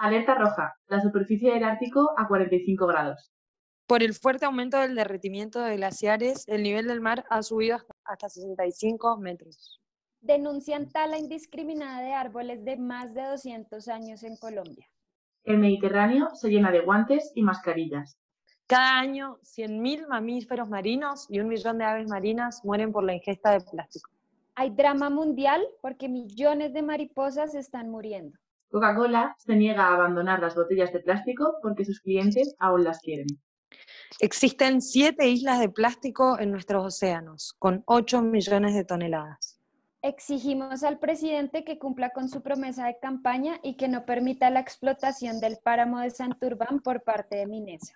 [0.00, 0.76] Alerta roja.
[0.86, 3.32] La superficie del Ártico a 45 grados.
[3.88, 8.28] Por el fuerte aumento del derretimiento de glaciares, el nivel del mar ha subido hasta
[8.28, 9.80] 65 metros.
[10.20, 14.86] Denuncian tala indiscriminada de árboles de más de 200 años en Colombia.
[15.42, 18.16] El Mediterráneo se llena de guantes y mascarillas.
[18.68, 23.50] Cada año, 100.000 mamíferos marinos y un millón de aves marinas mueren por la ingesta
[23.50, 24.10] de plástico.
[24.54, 28.38] Hay drama mundial porque millones de mariposas están muriendo.
[28.70, 33.26] Coca-Cola se niega a abandonar las botellas de plástico porque sus clientes aún las quieren.
[34.20, 39.58] Existen siete islas de plástico en nuestros océanos, con 8 millones de toneladas.
[40.02, 44.60] Exigimos al presidente que cumpla con su promesa de campaña y que no permita la
[44.60, 47.94] explotación del páramo de Santurbán por parte de Minesa.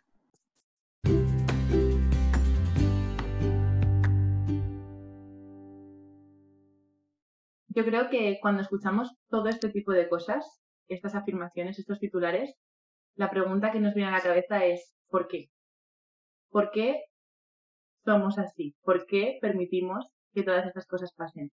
[7.75, 12.55] Yo creo que cuando escuchamos todo este tipo de cosas, estas afirmaciones, estos titulares,
[13.15, 15.51] la pregunta que nos viene a la cabeza es ¿por qué?
[16.51, 17.05] ¿Por qué
[18.05, 18.75] somos así?
[18.83, 21.51] ¿Por qué permitimos que todas estas cosas pasen?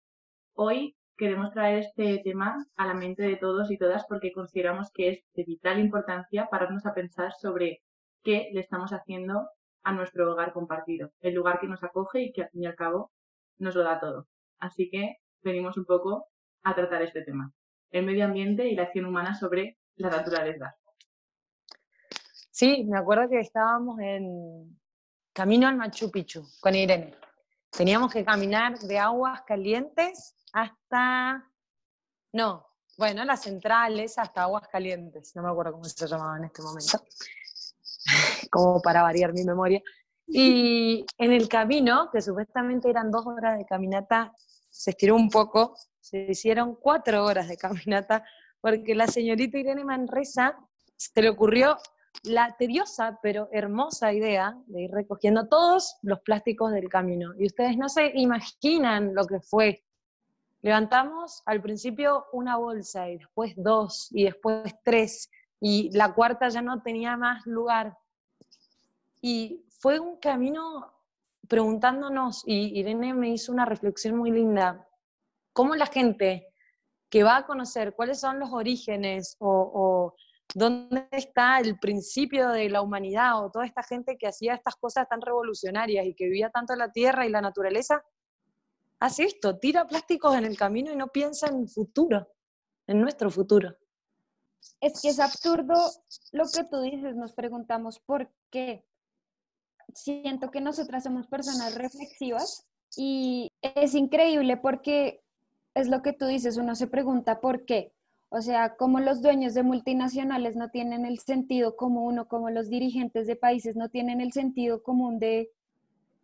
[0.54, 5.10] Hoy queremos traer este tema a la mente de todos y todas porque consideramos que
[5.10, 7.82] es de vital importancia pararnos a pensar sobre
[8.24, 9.50] qué le estamos haciendo
[9.84, 12.76] a nuestro hogar compartido, el lugar que nos acoge y que al fin y al
[12.76, 13.12] cabo
[13.58, 14.28] nos lo da todo.
[14.60, 16.28] Así que venimos un poco
[16.64, 17.52] a tratar este tema,
[17.92, 20.76] el medio ambiente y la acción humana sobre la naturaleza.
[22.52, 24.80] Sí, me acuerdo que estábamos en
[25.34, 27.14] camino al Machu Picchu con Irene.
[27.70, 31.48] Teníamos que caminar de aguas calientes hasta,
[32.34, 32.66] no,
[32.98, 37.00] bueno, las centrales hasta aguas calientes, no me acuerdo cómo se llamaba en este momento,
[38.52, 39.82] como para variar mi memoria.
[40.26, 44.34] Y en el camino, que supuestamente eran dos horas de caminata,
[44.78, 48.24] se estiró un poco, se hicieron cuatro horas de caminata,
[48.62, 50.56] porque la señorita Irene Manresa
[50.96, 51.78] se le ocurrió
[52.24, 57.34] la tediosa pero hermosa idea de ir recogiendo todos los plásticos del camino.
[57.40, 59.84] Y ustedes no se imaginan lo que fue.
[60.62, 66.62] Levantamos al principio una bolsa y después dos y después tres y la cuarta ya
[66.62, 67.98] no tenía más lugar.
[69.22, 70.97] Y fue un camino
[71.48, 74.88] preguntándonos, y Irene me hizo una reflexión muy linda,
[75.54, 76.48] cómo la gente
[77.10, 80.16] que va a conocer cuáles son los orígenes o,
[80.54, 85.08] dónde está el principio de la humanidad o toda esta gente que hacía estas cosas
[85.10, 88.02] tan revolucionarias y que vivía tanto la tierra y la naturaleza,
[89.00, 92.32] hace esto, tira plásticos en el camino y no piensa en el futuro,
[92.88, 93.76] en nuestro futuro.
[94.80, 95.76] Es que es absurdo
[96.32, 98.87] lo que tú dices, nos preguntamos por qué
[99.94, 105.22] siento que nosotras somos personas reflexivas y es increíble porque
[105.76, 107.94] es lo que tú dices, uno se pregunta por qué.
[108.30, 112.70] O sea, como los dueños de multinacionales no tienen el sentido común o como los
[112.70, 115.50] dirigentes de países no tienen el sentido común de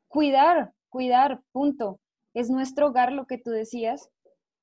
[0.09, 1.99] cuidar, cuidar, punto.
[2.33, 4.09] Es nuestro hogar lo que tú decías.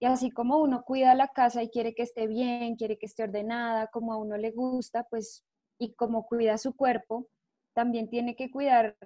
[0.00, 3.22] Y así como uno cuida la casa y quiere que esté bien, quiere que esté
[3.22, 5.44] ordenada, como a uno le gusta, pues,
[5.78, 7.26] y como cuida su cuerpo,
[7.74, 8.96] también tiene que cuidar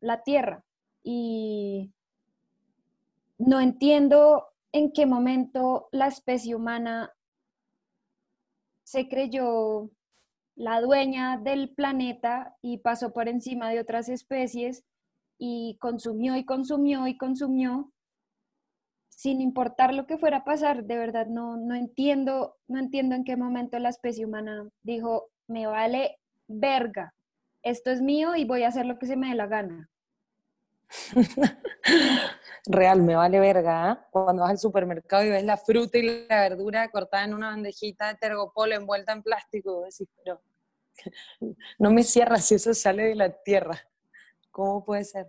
[0.00, 0.64] la tierra.
[1.02, 1.92] Y
[3.38, 7.12] no entiendo en qué momento la especie humana
[8.82, 9.90] se creyó
[10.54, 14.84] la dueña del planeta y pasó por encima de otras especies
[15.38, 17.92] y consumió y consumió y consumió
[19.08, 23.24] sin importar lo que fuera a pasar, de verdad no, no entiendo, no entiendo en
[23.24, 27.14] qué momento la especie humana dijo, me vale verga,
[27.66, 29.90] esto es mío y voy a hacer lo que se me dé la gana.
[32.66, 33.92] Real, me vale verga.
[33.92, 34.06] ¿eh?
[34.12, 38.06] Cuando vas al supermercado y ves la fruta y la verdura cortada en una bandejita
[38.06, 40.40] de tergopol envuelta en plástico, decís, pero
[41.78, 43.80] no me cierra si eso sale de la tierra.
[44.52, 45.26] ¿Cómo puede ser?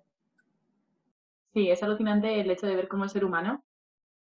[1.54, 3.66] Sí, es alucinante el hecho de ver cómo el ser humano,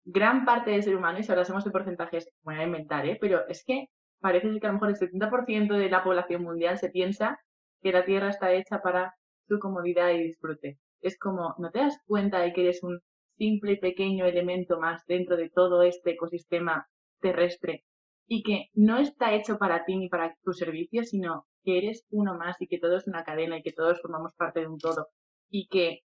[0.06, 3.18] gran parte del ser humano, y si hablásemos de porcentajes, voy a inventar, ¿eh?
[3.19, 3.89] pero es que
[4.22, 7.38] parece que a lo mejor el 70% de la población mundial se piensa
[7.81, 9.15] que la Tierra está hecha para
[9.47, 10.79] tu comodidad y disfrute.
[11.01, 13.00] Es como, ¿no te das cuenta de que eres un
[13.38, 16.88] simple y pequeño elemento más dentro de todo este ecosistema
[17.21, 17.83] terrestre
[18.27, 22.35] y que no está hecho para ti ni para tu servicio, sino que eres uno
[22.35, 25.07] más y que todo es una cadena y que todos formamos parte de un todo
[25.50, 26.01] y que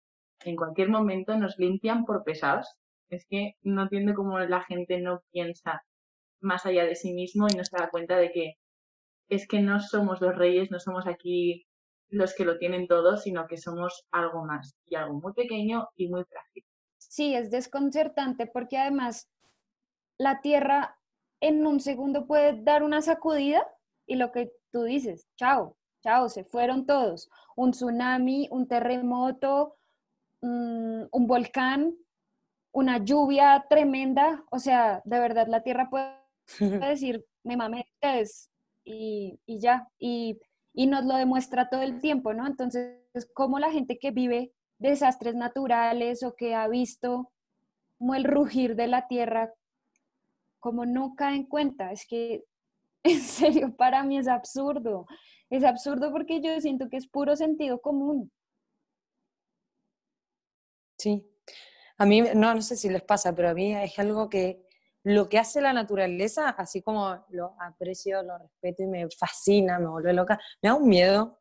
[0.44, 2.68] en cualquier momento nos limpian por pesados?
[3.10, 5.82] Es que no entiendo cómo la gente no piensa
[6.42, 8.54] más allá de sí mismo y no se da cuenta de que
[9.30, 11.66] es que no somos los reyes, no somos aquí
[12.10, 16.10] los que lo tienen todo, sino que somos algo más y algo muy pequeño y
[16.10, 16.66] muy frágil.
[16.98, 19.30] Sí, es desconcertante porque además
[20.18, 20.98] la Tierra
[21.40, 23.66] en un segundo puede dar una sacudida
[24.06, 27.30] y lo que tú dices, chao, chao, se fueron todos.
[27.56, 29.78] Un tsunami, un terremoto,
[30.42, 31.96] mm, un volcán,
[32.72, 36.16] una lluvia tremenda, o sea, de verdad la Tierra puede
[36.92, 38.50] decir, me mamé ustedes
[38.90, 40.40] y, y ya, y,
[40.74, 42.48] y nos lo demuestra todo el tiempo, ¿no?
[42.48, 42.98] Entonces,
[43.34, 47.32] como la gente que vive desastres naturales o que ha visto
[47.98, 49.54] como el rugir de la tierra,
[50.60, 52.44] como no cae en cuenta, es que
[53.04, 55.06] en serio para mí es absurdo,
[55.50, 58.32] es absurdo porque yo siento que es puro sentido común.
[60.98, 61.26] Sí,
[61.98, 64.66] a mí, no, no sé si les pasa, pero a mí es algo que
[65.04, 69.88] lo que hace la naturaleza, así como lo aprecio, lo respeto y me fascina, me
[69.88, 71.40] vuelve loca, me da un miedo.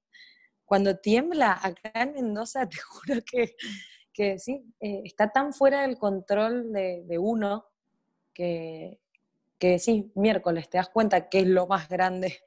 [0.65, 3.57] Cuando tiembla acá en Mendoza, te juro que,
[4.13, 7.67] que sí, eh, está tan fuera del control de, uno
[8.33, 9.01] que,
[9.59, 12.39] que, sí, miércoles te das cuenta que es lo más grande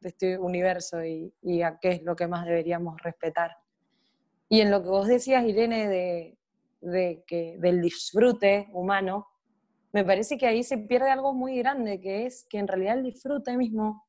[0.00, 3.58] de este universo y, y a qué es lo que más deberíamos respetar.
[4.48, 6.38] Y en lo que vos decías, Irene, de,
[6.80, 9.28] de que, del disfrute humano,
[9.92, 13.04] me parece que ahí se pierde algo muy grande, que es que en realidad el
[13.04, 14.06] disfrute mismo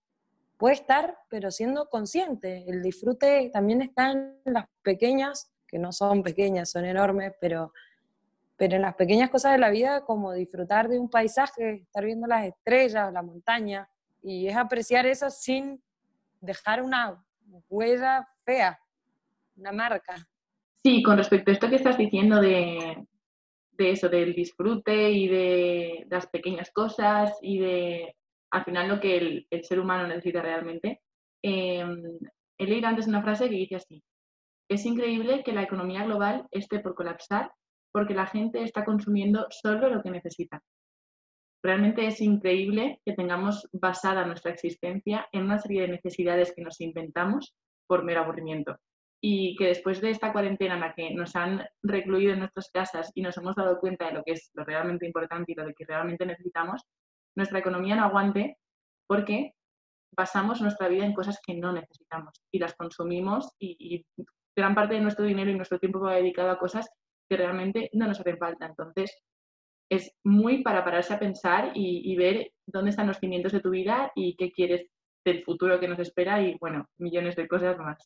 [0.57, 2.63] puede estar, pero siendo consciente.
[2.68, 7.74] El disfrute también está en las pequeñas, que no son pequeñas, son enormes, pero,
[8.57, 12.27] pero en las pequeñas cosas de la vida, como disfrutar de un paisaje, estar viendo
[12.27, 13.89] las estrellas, la montaña,
[14.22, 15.81] y es apreciar eso sin
[16.42, 17.24] dejar una
[17.69, 18.80] huella fea,
[19.56, 20.27] una marca.
[20.84, 23.07] Sí, con respecto a esto que estás diciendo de,
[23.72, 28.16] de eso, del disfrute y de, las pequeñas cosas y de,
[28.52, 31.02] al final, lo que el, el ser humano necesita realmente,
[31.44, 31.86] eh,
[32.58, 34.04] he leído antes una frase que dice así,
[34.70, 37.52] es increíble que la economía global esté por colapsar
[37.92, 40.62] porque la gente está consumiendo solo lo que necesita.
[41.64, 46.80] Realmente es increíble que tengamos basada nuestra existencia en una serie de necesidades que nos
[46.82, 47.54] inventamos
[47.86, 48.78] por mero aburrimiento
[49.24, 53.12] y que después de esta cuarentena en la que nos han recluido en nuestras casas
[53.14, 55.86] y nos hemos dado cuenta de lo que es lo realmente importante y lo que
[55.86, 56.82] realmente necesitamos,
[57.36, 58.58] nuestra economía no aguante
[59.08, 59.54] porque
[60.18, 64.04] basamos nuestra vida en cosas que no necesitamos y las consumimos y,
[64.54, 66.90] gran parte de nuestro dinero y nuestro tiempo va dedicado a cosas
[67.30, 68.66] que realmente no nos hacen falta.
[68.66, 69.18] Entonces,
[69.90, 73.70] es muy para pararse a pensar y, y ver dónde están los cimientos de tu
[73.70, 74.88] vida y qué quieres
[75.26, 78.04] del futuro que nos espera y, bueno, millones de cosas más.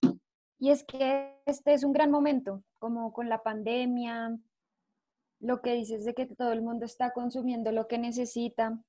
[0.57, 4.38] Y es que este es un gran momento, como con la pandemia,
[5.40, 8.80] lo que dices de que todo el mundo está consumiendo lo que necesita.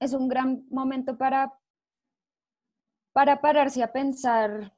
[0.00, 1.58] Es un gran momento para,
[3.12, 4.76] para pararse a pensar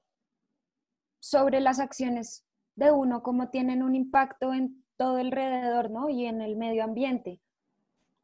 [1.19, 2.47] sobre las acciones
[2.77, 6.09] de uno, cómo tienen un impacto en todo alrededor, ¿no?
[6.09, 7.41] Y en el medio ambiente.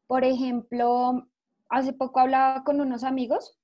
[0.07, 1.27] Por ejemplo,
[1.69, 3.57] hace poco hablaba con unos amigos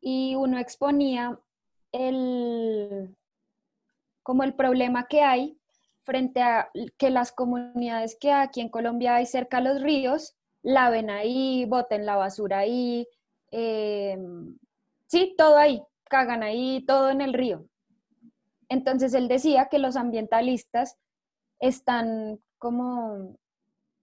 [0.00, 1.38] y uno exponía
[1.92, 3.16] el,
[4.22, 5.58] como el problema que hay
[6.02, 11.10] frente a que las comunidades que aquí en Colombia hay cerca a los ríos, laven
[11.10, 13.06] ahí, boten la basura ahí,
[13.50, 14.18] eh,
[15.06, 17.66] sí, todo ahí, cagan ahí, todo en el río.
[18.68, 20.96] Entonces él decía que los ambientalistas
[21.58, 23.36] están como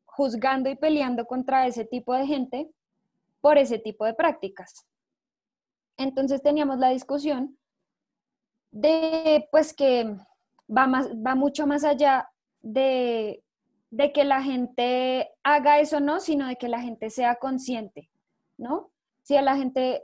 [0.05, 2.69] juzgando y peleando contra ese tipo de gente
[3.39, 4.85] por ese tipo de prácticas.
[5.95, 7.57] Entonces teníamos la discusión
[8.71, 10.15] de pues que
[10.75, 12.29] va, más, va mucho más allá
[12.61, 13.43] de,
[13.91, 18.09] de que la gente haga eso, no, sino de que la gente sea consciente,
[18.57, 18.91] ¿no?
[19.23, 20.03] Si a la gente,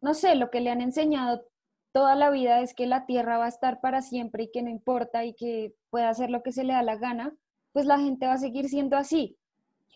[0.00, 1.44] no sé, lo que le han enseñado
[1.92, 4.70] toda la vida es que la tierra va a estar para siempre y que no
[4.70, 7.34] importa y que puede hacer lo que se le da la gana,
[7.72, 9.36] pues la gente va a seguir siendo así.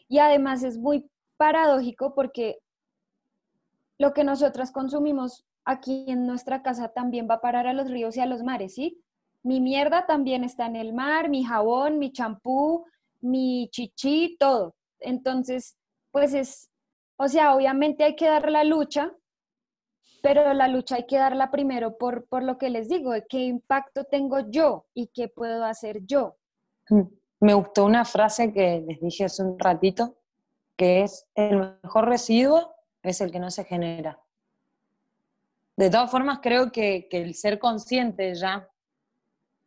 [0.08, 2.58] Y además es muy paradójico porque
[3.98, 8.16] lo que nosotras consumimos aquí en nuestra casa también va a parar a los ríos
[8.16, 9.02] y a los mares, ¿sí?
[9.42, 12.86] Mi mierda también está en el mar, mi jabón, mi champú,
[13.20, 14.74] mi chichi, todo.
[15.00, 15.76] Entonces,
[16.10, 16.70] pues es,
[17.16, 19.12] o sea, obviamente hay que dar la lucha,
[20.22, 24.04] pero la lucha hay que darla primero por, por lo que les digo, qué impacto
[24.04, 26.36] tengo yo y qué puedo hacer yo.
[27.40, 30.16] Me gustó una frase que les dije hace un ratito,
[30.76, 34.18] que es el mejor residuo es el que no se genera.
[35.76, 38.68] De todas formas, creo que, el ser consciente ya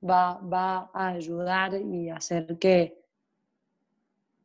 [0.07, 3.03] va, a ayudar y hacer que,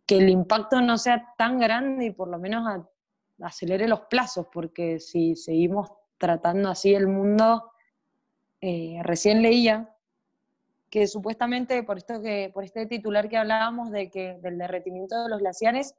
[0.06, 2.84] que el impacto no sea tan grande y por lo menos
[3.40, 7.72] acelere los plazos, porque si seguimos tratando así el mundo,
[8.60, 9.88] eh, recién leía
[10.88, 15.30] que supuestamente por esto que por este titular que hablábamos de que del derretimiento de
[15.30, 15.94] los glaciares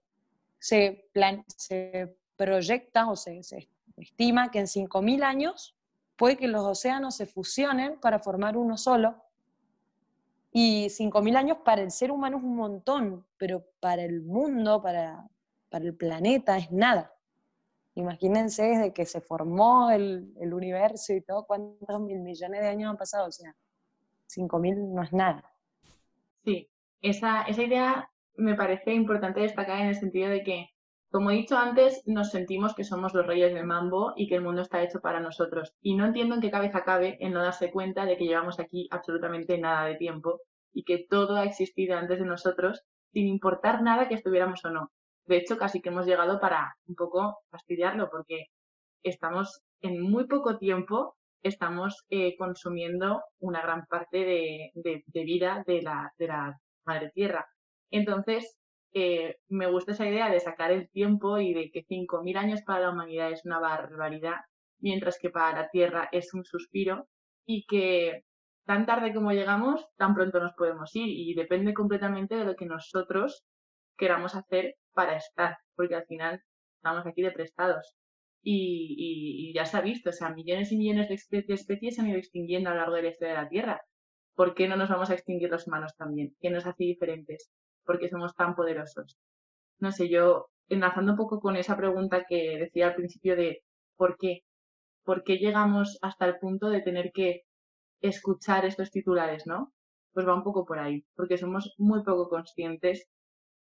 [0.60, 3.58] se, plan, se proyecta o se, se
[3.98, 5.76] estima que en 5.000 años
[6.16, 9.16] puede que los océanos se fusionen para formar uno solo.
[10.52, 15.28] Y 5.000 años para el ser humano es un montón, pero para el mundo, para,
[15.70, 17.14] para el planeta es nada.
[17.96, 22.90] Imagínense desde que se formó el, el universo y todo, cuántos mil millones de años
[22.90, 23.28] han pasado.
[23.28, 23.56] O sea,
[24.30, 25.44] 5.000 no es nada.
[26.44, 26.70] Sí,
[27.02, 30.70] esa, esa idea me parece importante destacar en el sentido de que,
[31.14, 34.42] como he dicho antes, nos sentimos que somos los reyes del mambo y que el
[34.42, 35.72] mundo está hecho para nosotros.
[35.80, 38.88] Y no entiendo en qué cabeza cabe en no darse cuenta de que llevamos aquí
[38.90, 40.42] absolutamente nada de tiempo
[40.74, 44.92] y que todo ha existido antes de nosotros sin importar nada que estuviéramos o no.
[45.26, 48.46] De hecho, casi que hemos llegado para un poco fastidiarlo porque
[49.04, 55.84] estamos en muy poco tiempo estamos eh, consumiendo una gran parte de, de, vida de
[55.84, 57.46] la, de la, madre tierra.
[57.92, 58.58] Entonces,
[59.50, 62.90] me gusta esa idea de sacar el tiempo y de que 5.000 años para la
[62.92, 64.42] humanidad es una barbaridad,
[64.80, 67.08] mientras que para la tierra es un suspiro
[67.46, 68.24] y que
[68.66, 72.66] tan tarde como llegamos, tan pronto nos podemos ir y depende completamente de lo que
[72.66, 73.44] nosotros
[73.98, 76.42] queramos hacer para estar, porque al final
[76.78, 77.96] estamos aquí de prestados
[78.44, 82.18] y, ya se ha visto, o sea, millones y millones de, especies se han ido
[82.18, 83.82] extinguiendo a lo largo de la historia de la Tierra.
[84.36, 86.36] ¿Por qué no nos vamos a extinguir los humanos también?
[86.42, 87.50] ¿Qué nos hace diferentes?
[87.86, 89.18] ¿Por qué somos tan poderosos?
[89.80, 93.64] No sé, yo enlazando un poco con esa pregunta que decía al principio de
[93.98, 94.42] ¿por qué?
[95.04, 97.44] ¿Por qué llegamos hasta el punto de tener que
[98.02, 99.74] escuchar estos titulares, no?
[100.14, 103.08] Pues va un poco por ahí, porque somos muy poco conscientes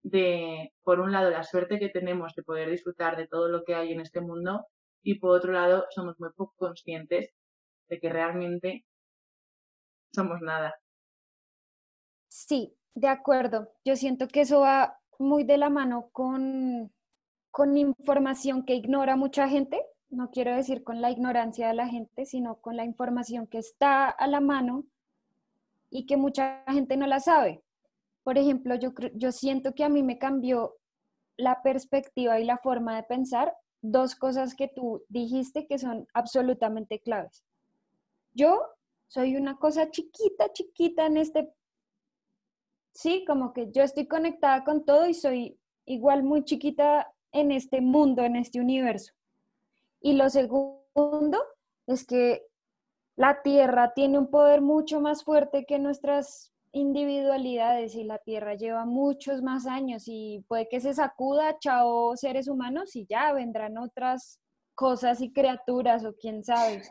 [0.03, 3.75] de, por un lado, la suerte que tenemos de poder disfrutar de todo lo que
[3.75, 4.65] hay en este mundo
[5.01, 7.29] y por otro lado, somos muy poco conscientes
[7.89, 8.85] de que realmente
[10.13, 10.75] somos nada.
[12.27, 13.69] Sí, de acuerdo.
[13.85, 16.91] Yo siento que eso va muy de la mano con,
[17.51, 19.81] con información que ignora mucha gente.
[20.09, 24.09] No quiero decir con la ignorancia de la gente, sino con la información que está
[24.09, 24.85] a la mano
[25.89, 27.63] y que mucha gente no la sabe.
[28.23, 30.75] Por ejemplo, yo, yo siento que a mí me cambió
[31.37, 36.99] la perspectiva y la forma de pensar dos cosas que tú dijiste que son absolutamente
[36.99, 37.43] claves.
[38.33, 38.61] Yo
[39.07, 41.53] soy una cosa chiquita, chiquita en este,
[42.93, 47.81] sí, como que yo estoy conectada con todo y soy igual muy chiquita en este
[47.81, 49.13] mundo, en este universo.
[49.99, 51.43] Y lo segundo
[51.87, 52.45] es que
[53.15, 58.85] la Tierra tiene un poder mucho más fuerte que nuestras individualidades y la Tierra lleva
[58.85, 64.39] muchos más años y puede que se sacuda, chao seres humanos y ya vendrán otras
[64.75, 66.81] cosas y criaturas o quién sabe.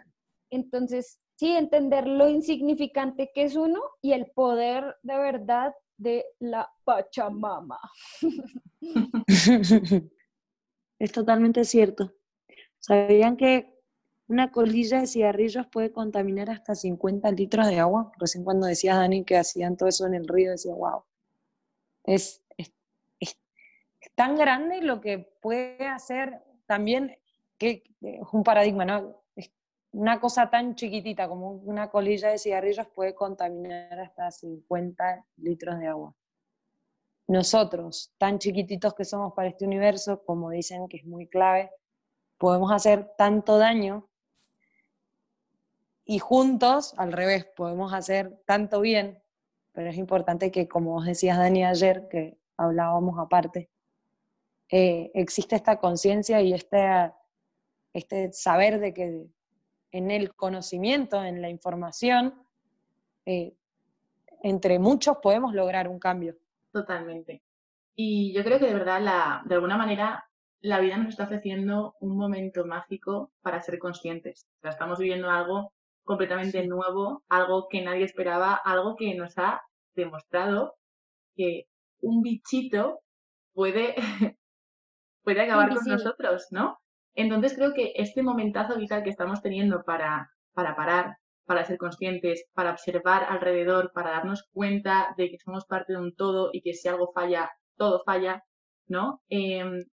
[0.50, 6.70] Entonces, sí, entender lo insignificante que es uno y el poder de verdad de la
[6.84, 7.78] Pachamama.
[10.98, 12.14] Es totalmente cierto.
[12.78, 13.72] ¿Sabían que
[14.28, 18.12] una colilla de cigarrillos puede contaminar hasta 50 litros de agua.
[18.18, 21.04] Recién cuando decías, Dani, que hacían todo eso en el río, decía, wow.
[22.04, 22.72] Es, es,
[24.14, 27.16] tan grande lo que puede hacer también,
[27.58, 29.21] que es un paradigma, ¿no?
[29.92, 35.86] Una cosa tan chiquitita como una colilla de cigarrillos puede contaminar hasta 50 litros de
[35.86, 36.14] agua.
[37.28, 41.70] Nosotros, tan chiquititos que somos para este universo, como dicen que es muy clave,
[42.38, 44.08] podemos hacer tanto daño
[46.04, 49.22] y juntos, al revés, podemos hacer tanto bien,
[49.72, 53.70] pero es importante que, como vos decías, Dani, ayer, que hablábamos aparte,
[54.68, 57.12] eh, existe esta conciencia y este,
[57.92, 59.26] este saber de que
[59.92, 62.34] en el conocimiento, en la información,
[63.26, 63.54] eh,
[64.42, 66.36] entre muchos podemos lograr un cambio.
[66.72, 67.42] Totalmente.
[67.94, 70.24] Y yo creo que de verdad, la, de alguna manera,
[70.60, 74.46] la vida nos está ofreciendo un momento mágico para ser conscientes.
[74.58, 75.72] O sea, estamos viviendo algo
[76.04, 79.62] completamente nuevo, algo que nadie esperaba, algo que nos ha
[79.94, 80.74] demostrado
[81.36, 81.66] que
[82.00, 83.00] un bichito
[83.52, 83.94] puede,
[85.22, 86.81] puede acabar con nosotros, ¿no?
[87.14, 92.44] Entonces creo que este momentazo vital que estamos teniendo para, para parar, para ser conscientes,
[92.54, 96.74] para observar alrededor, para darnos cuenta de que somos parte de un todo y que
[96.74, 98.42] si algo falla, todo falla,
[98.86, 99.22] ¿no?
[99.28, 99.84] Em,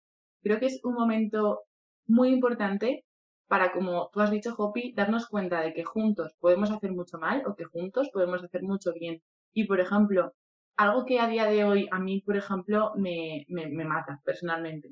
[0.42, 1.60] creo que es un momento
[2.06, 3.04] muy importante
[3.48, 7.42] para, como tú has dicho, Hopi, darnos cuenta de que juntos podemos hacer mucho mal
[7.46, 9.22] o que juntos podemos hacer mucho bien.
[9.54, 10.34] Y, por ejemplo,
[10.76, 14.90] algo que a día de hoy a mí, por ejemplo, me, me, mata personalmente.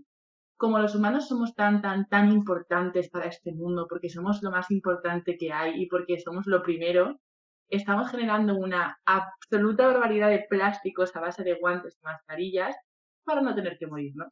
[0.57, 4.71] Como los humanos somos tan, tan, tan importantes para este mundo, porque somos lo más
[4.71, 7.21] importante que hay y porque somos lo primero,
[7.69, 12.77] estamos generando una absoluta barbaridad de plásticos a base de guantes y mascarillas
[13.25, 14.27] para no tener que morir, ¿no?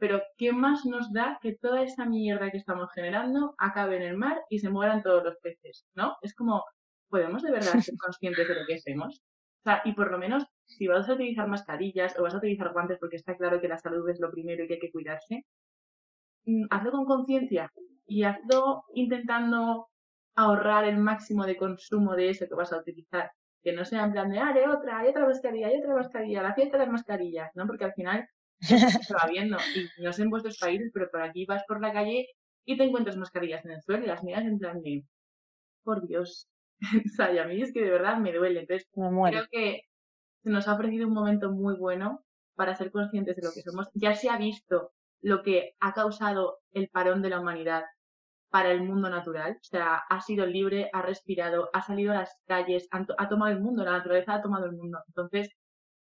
[0.00, 4.16] pero ¿qué más nos da que toda esa mierda que estamos generando acabe en el
[4.16, 5.84] mar y se mueran todos los peces?
[5.94, 6.16] ¿No?
[6.22, 6.64] Es como,
[7.08, 9.20] ¿podemos de verdad ser conscientes de lo que hacemos?
[9.60, 12.72] O sea, y por lo menos, si vas a utilizar mascarillas o vas a utilizar
[12.72, 15.44] guantes, porque está claro que la salud es lo primero y que hay que cuidarse,
[16.46, 17.70] mm, hazlo con conciencia
[18.06, 19.88] y hazlo intentando
[20.36, 23.30] ahorrar el máximo de consumo de eso que vas a utilizar.
[23.62, 26.54] Que no sea en plan de, ah, otra, hay otra mascarilla, hay otra mascarilla, la
[26.54, 27.66] fiesta de las mascarillas, ¿no?
[27.66, 28.26] Porque al final
[28.60, 29.58] se va viendo.
[29.74, 32.26] Y no sé en vuestros países, pero por aquí vas por la calle
[32.64, 35.04] y te encuentras mascarillas en el suelo y las miras en plan de,
[35.82, 36.48] por Dios.
[37.06, 38.60] o sea, y a mí es que de verdad me duele.
[38.60, 39.82] Entonces, creo que
[40.42, 43.88] se nos ha ofrecido un momento muy bueno para ser conscientes de lo que somos.
[43.94, 44.92] Ya se ha visto
[45.22, 47.84] lo que ha causado el parón de la humanidad
[48.50, 49.58] para el mundo natural.
[49.60, 53.60] O sea, ha sido libre, ha respirado, ha salido a las calles, ha, tomado el
[53.60, 54.98] mundo, la naturaleza ha tomado el mundo.
[55.08, 55.50] Entonces,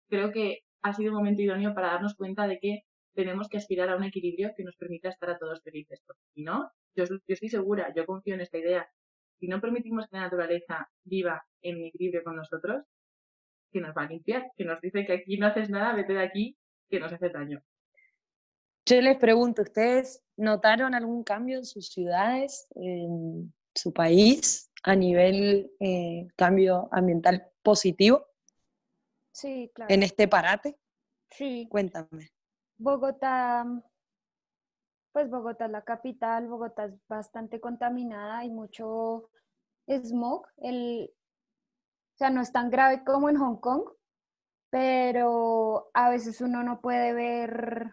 [0.09, 2.81] creo que ha sido un momento idóneo para darnos cuenta de que
[3.13, 6.01] tenemos que aspirar a un equilibrio que nos permita estar a todos felices.
[6.05, 8.87] Porque si no, yo, yo estoy segura, yo confío en esta idea.
[9.39, 12.83] Si no permitimos que la naturaleza viva en equilibrio con nosotros,
[13.71, 16.23] que nos va a limpiar, que nos dice que aquí no haces nada, vete de
[16.23, 16.57] aquí,
[16.89, 17.61] que nos hace daño.
[18.85, 25.71] Yo les pregunto, ¿ustedes notaron algún cambio en sus ciudades, en su país, a nivel
[25.79, 28.25] eh, cambio ambiental positivo?
[29.31, 29.93] Sí, claro.
[29.93, 30.77] ¿En este parate?
[31.29, 31.67] Sí.
[31.69, 32.31] Cuéntame.
[32.77, 33.65] Bogotá,
[35.11, 39.29] pues Bogotá es la capital, Bogotá es bastante contaminada, hay mucho
[39.87, 40.47] smog.
[40.57, 41.11] El,
[42.17, 43.83] o sea, no es tan grave como en Hong Kong,
[44.71, 47.91] pero a veces uno no puede ver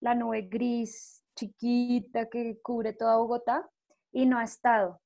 [0.00, 3.70] la nube gris chiquita que cubre toda Bogotá
[4.10, 5.00] y no ha estado.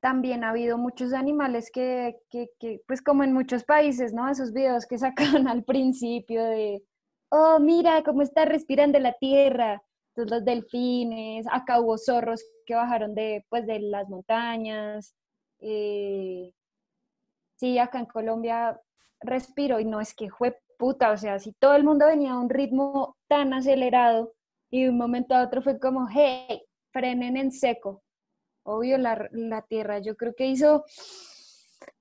[0.00, 4.28] También ha habido muchos animales que, que, pues como en muchos países, ¿no?
[4.28, 4.98] Esos videos que
[5.38, 6.84] sacaron al principio de,
[7.30, 9.82] oh, mira cómo está respirando la tierra.
[10.08, 15.14] Entonces los delfines, acá hubo zorros que bajaron de, pues, de las montañas.
[15.60, 16.52] Eh,
[17.62, 18.80] sí, acá en Colombia
[19.20, 22.40] respiro y no es que fue puta, o sea, si todo el mundo venía a
[22.40, 24.34] un ritmo tan acelerado
[24.68, 28.02] y de un momento a otro fue como, hey, frenen en seco.
[28.64, 30.84] Obvio, la, la tierra, yo creo que hizo,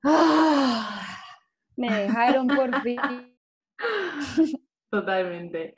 [0.04, 1.16] ¡ah!
[1.76, 3.00] me dejaron por fin.
[4.90, 5.76] Totalmente.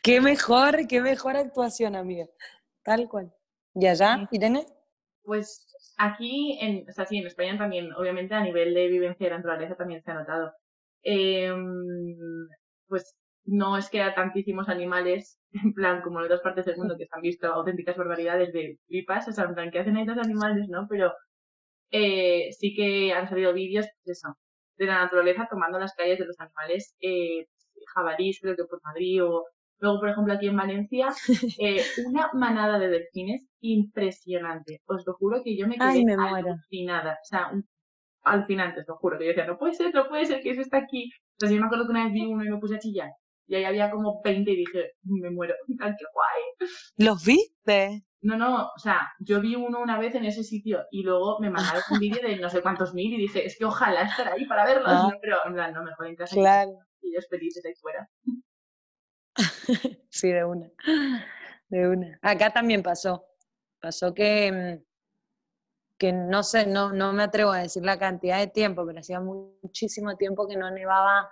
[0.00, 2.26] Qué mejor, qué mejor actuación, amiga.
[2.84, 3.34] Tal cual.
[3.74, 4.64] ¿Y allá, Irene?
[5.24, 5.69] Pues
[6.00, 9.36] aquí, en, o sea, sí, en España también, obviamente a nivel de vivencia de la
[9.38, 10.52] naturaleza también se ha notado.
[11.02, 12.48] Em,
[12.88, 16.96] pues no es que haya tantísimos animales, en plan, como en otras partes del mundo
[16.98, 20.04] que se han visto auténticas barbaridades de pipas, o sea, en plan, que hacen ahí
[20.06, 20.86] los animales, ¿no?
[20.88, 21.12] Pero
[21.92, 24.36] eh, sí que han salido vídeos, pues eso,
[24.78, 27.46] de la naturaleza tomando las calles de los animales, eh,
[27.94, 29.44] jabalís, creo que por Madrid, o
[29.80, 31.08] luego, por ejemplo, aquí en Valencia,
[31.60, 34.80] eh, una manada de delfines impresionante.
[34.86, 37.12] Os lo juro que yo me quedé alucinada.
[37.12, 37.50] O sea,
[38.22, 39.18] alucinante, os lo juro.
[39.18, 41.10] Que yo decía, no puede ser, no puede ser que eso está aquí.
[41.32, 43.10] Entonces yo me acuerdo que una vez vi uno y me puse a chillar.
[43.46, 45.54] Y ahí había como 20 y dije, me muero.
[45.66, 45.74] ¡Qué
[46.14, 46.68] guay!
[46.96, 48.04] ¿Los viste?
[48.22, 51.48] No, no, o sea, yo vi uno una vez en ese sitio y luego me
[51.48, 54.44] mandaron un vídeo de no sé cuántos mil y dije, es que ojalá estar ahí
[54.46, 54.92] para verlos.
[54.92, 55.10] Ah.
[55.22, 56.36] pero en plan, no, mejor en casa.
[56.36, 56.70] Claro.
[57.00, 58.06] Y ellos felices ahí fuera.
[60.10, 60.70] sí, de una.
[61.68, 62.18] De una.
[62.22, 63.24] Acá también pasó.
[63.80, 64.84] Pasó que, mm,
[65.98, 69.20] que no sé, no, no me atrevo a decir la cantidad de tiempo, pero hacía
[69.20, 71.30] muchísimo tiempo que no nevaba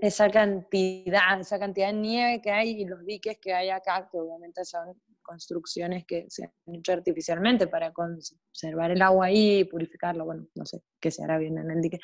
[0.00, 4.18] esa cantidad, esa cantidad de nieve que hay y los diques que hay acá, que
[4.18, 10.24] obviamente son construcciones que se han hecho artificialmente para conservar el agua ahí y purificarlo,
[10.24, 12.00] bueno, no sé qué se hará bien en el dique,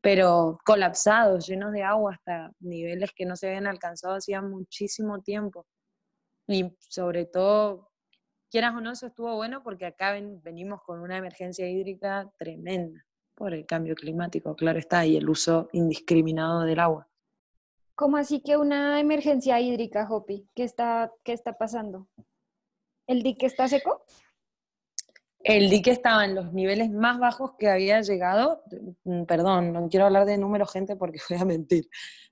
[0.00, 5.66] pero colapsados, llenos de agua hasta niveles que no se habían alcanzado hacía muchísimo tiempo.
[6.46, 7.90] Y sobre todo,
[8.50, 13.54] quieras o no, eso estuvo bueno porque acá venimos con una emergencia hídrica tremenda por
[13.54, 17.08] el cambio climático, claro está, y el uso indiscriminado del agua.
[17.94, 20.48] ¿Cómo así que una emergencia hídrica, Hopi?
[20.54, 22.08] ¿Qué está, qué está pasando?
[23.06, 24.04] ¿El dique está seco?
[25.42, 28.62] El dique estaba en los niveles más bajos que había llegado.
[29.04, 31.88] Mm, perdón, no quiero hablar de números, gente, porque voy a mentir.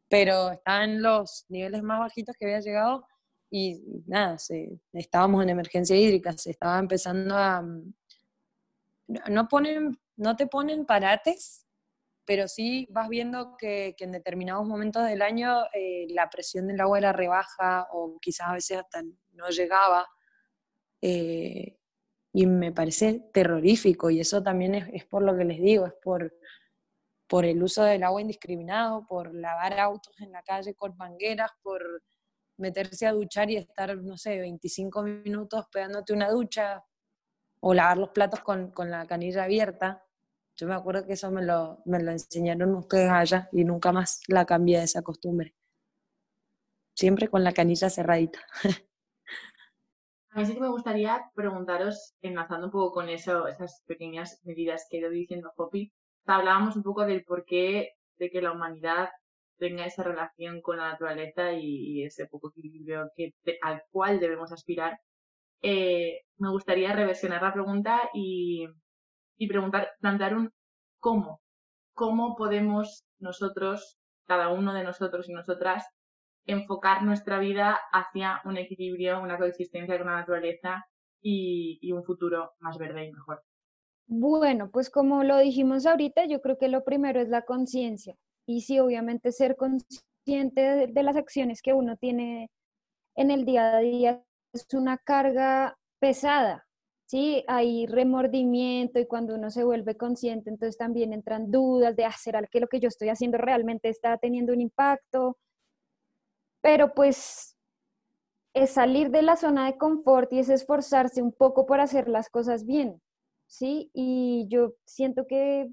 [0.08, 3.06] Pero estaba en los niveles más bajitos que había llegado
[3.50, 4.36] y nada,
[4.92, 7.62] estábamos en emergencia hídrica, se estaba empezando a...
[7.62, 7.94] Mm,
[9.30, 11.66] no, ponen, no te ponen parates,
[12.26, 16.98] pero sí vas viendo que, en determinados momentos del año eh, la presión del agua
[16.98, 20.06] era rebaja o quizás a veces hasta no llegaba.
[21.00, 21.77] Eh,
[22.32, 26.34] y me parece terrorífico y eso también es, por lo que les digo, es por,
[27.26, 32.02] por el uso del agua indiscriminado, por lavar autos en la calle con mangueras, por
[32.58, 36.84] meterse a duchar y estar, no sé, 25 minutos pegándote una ducha
[37.60, 40.04] o lavar los platos con, con la canilla abierta.
[40.56, 44.20] Yo me acuerdo que eso me lo, me lo enseñaron ustedes allá y nunca más
[44.26, 45.54] la cambié de esa costumbre.
[46.94, 48.40] Siempre con la canilla cerradita.
[50.38, 54.86] A mí sí que me gustaría preguntaros, enlazando un poco con eso, esas pequeñas medidas
[54.88, 55.92] que he ido diciendo Hopi,
[56.26, 59.08] hablábamos un poco del porqué de que la humanidad
[59.58, 63.10] tenga esa relación con la naturaleza y, ese poco equilibrio
[63.62, 65.00] al cual debemos aspirar.
[65.60, 68.68] Eh, me gustaría reversionar la pregunta y,
[69.38, 70.52] y preguntar, plantear un
[71.00, 71.40] cómo.
[71.94, 73.98] ¿Cómo podemos nosotros,
[74.28, 75.84] cada uno de nosotros y nosotras,
[76.46, 80.84] enfocar nuestra vida hacia un equilibrio, una coexistencia con la naturaleza
[81.20, 83.42] y, un futuro más verde y mejor?
[84.06, 88.16] Bueno, pues como lo dijimos ahorita, yo creo que lo primero es la conciencia.
[88.46, 92.50] Y sí, obviamente ser consciente de, las acciones que uno tiene
[93.16, 94.22] en el día a día
[94.54, 96.66] es una carga pesada,
[97.06, 97.44] ¿sí?
[97.48, 102.14] Hay remordimiento y cuando uno se vuelve consciente, entonces también entran dudas de, ah,
[102.50, 105.36] que lo que yo estoy haciendo realmente está teniendo un impacto?
[106.68, 107.56] Pero pues
[108.52, 112.28] es salir de la zona de confort y es esforzarse un poco por hacer las
[112.28, 113.00] cosas bien,
[113.46, 113.90] ¿sí?
[113.94, 115.72] Y yo siento que,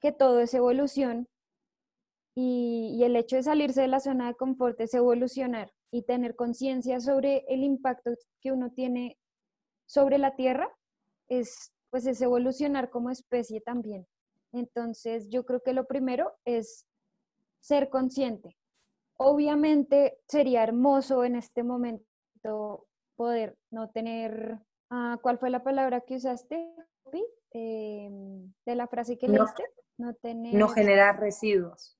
[0.00, 1.28] que todo es evolución
[2.34, 6.36] y, y, el hecho de salirse de la zona de confort es evolucionar y tener
[6.36, 9.18] conciencia sobre el impacto que uno tiene
[9.84, 10.74] sobre la Tierra,
[11.28, 14.06] es, pues es evolucionar como especie también.
[14.52, 16.86] Entonces, yo creo que lo primero es
[17.60, 18.56] ser consciente.
[19.24, 24.58] Obviamente sería hermoso en este momento poder no tener,
[24.90, 26.74] ah, ¿cuál fue la palabra que usaste,
[27.52, 28.10] eh,
[28.66, 29.64] de la frase que leíste?
[29.98, 30.54] No, tener...
[30.54, 31.96] no generar residuos.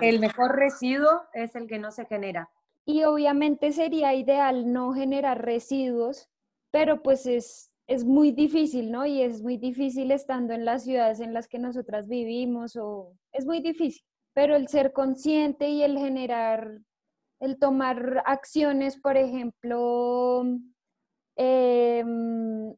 [0.00, 2.50] El mejor residuo es el que no se genera.
[2.84, 6.28] Y obviamente sería ideal no generar residuos,
[6.70, 9.06] pero pues es, es muy difícil, ¿no?
[9.06, 13.46] Y es muy difícil estando en las ciudades en las que nosotras vivimos, o es
[13.46, 14.04] muy difícil.
[14.34, 16.80] Pero el ser consciente y el generar,
[17.40, 20.44] el tomar acciones, por ejemplo,
[21.36, 22.74] em,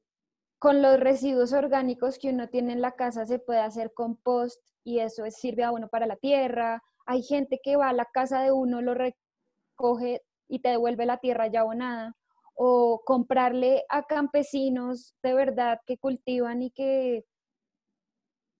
[0.58, 5.00] con los residuos orgánicos que uno tiene en la casa se puede hacer compost y
[5.00, 8.52] eso sirve a uno para la tierra hay gente que va a la casa de
[8.52, 12.14] uno, lo recoge y te devuelve la tierra ya abonada.
[12.54, 17.24] O comprarle a campesinos de verdad que cultivan y que,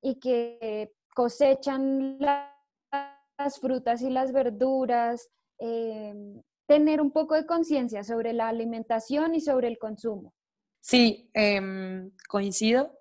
[0.03, 2.19] y que cosechan
[3.39, 5.29] las frutas y las verduras.
[5.59, 6.15] Eh,
[6.67, 10.35] tener un poco de conciencia sobre la alimentación y sobre el consumo.
[10.81, 12.93] Sí, em, coincido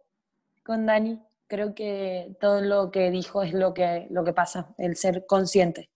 [0.64, 4.96] con Dani creo que todo lo que dijo es lo que, lo que pasa, el
[4.96, 5.92] ser consciente.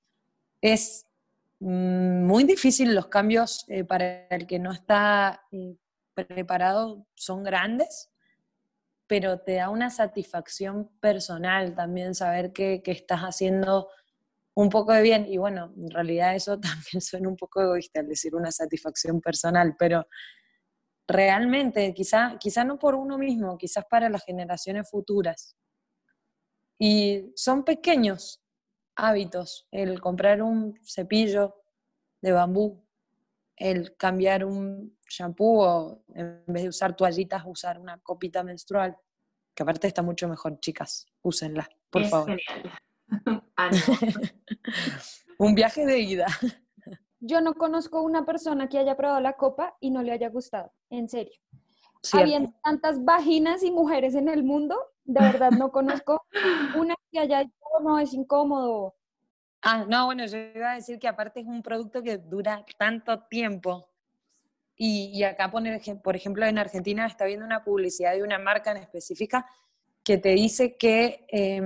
[0.62, 1.08] Es
[1.60, 5.76] mm, muy difícil los cambios eh, para el que no está eh,
[6.14, 8.12] preparado, son grandes,
[9.08, 13.90] pero te da una satisfacción personal también saber que, que estás haciendo
[14.62, 15.26] un poco de bien.
[15.28, 19.76] Y bueno, en realidad eso también suena un poco egoísta al decir una satisfacción personal,
[19.78, 20.06] pero
[21.08, 25.56] realmente, quizá, quizá no por uno mismo, quizás para las generaciones futuras.
[26.78, 28.42] Y son pequeños
[28.96, 31.56] hábitos, el comprar un cepillo
[32.22, 32.86] de bambú,
[33.56, 38.98] el cambiar un shampoo o en vez de usar toallitas, usar una copita menstrual,
[39.56, 42.38] que aparte está mucho mejor, chicas, úsenla, por favor.
[43.62, 43.70] Ah,
[45.38, 46.28] un viaje de ida.
[47.20, 50.72] Yo no conozco una persona que haya probado la copa y no le haya gustado,
[50.90, 51.34] en serio.
[52.14, 56.26] Habían tantas vaginas y mujeres en el mundo, de verdad no conozco
[56.78, 58.96] una que haya dicho, no, es incómodo.
[59.62, 63.24] Ah, no, bueno, yo iba a decir que aparte es un producto que dura tanto
[63.24, 63.90] tiempo.
[64.78, 68.72] Y, y acá, poner, por ejemplo, en Argentina está viendo una publicidad de una marca
[68.72, 69.46] en específica
[70.10, 71.62] que te dice que eh,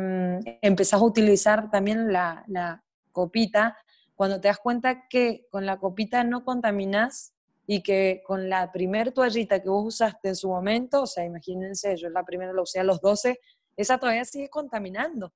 [0.62, 3.78] empezás a utilizar también la, la copita
[4.16, 7.34] cuando te das cuenta que con la copita no contaminas
[7.66, 11.96] y que con la primer toallita que vos usaste en su momento, o sea, imagínense,
[11.96, 13.40] yo la primera la usé a los 12,
[13.78, 15.32] esa todavía sigue contaminando.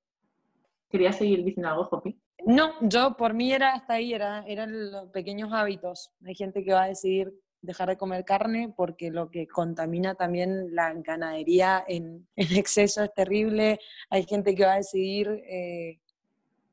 [0.90, 2.20] ¿Querías seguir diciendo algo, Jopi?
[2.46, 6.12] No, yo por mí era hasta ahí, era, eran los pequeños hábitos.
[6.26, 10.76] Hay gente que va a decidir dejar de comer carne porque lo que contamina también
[10.76, 13.80] la ganadería en, exceso es terrible.
[14.10, 16.00] Hay gente que va a decidir eh,